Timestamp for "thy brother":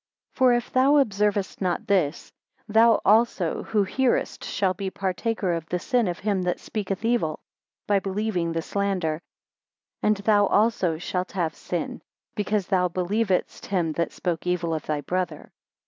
14.87-15.51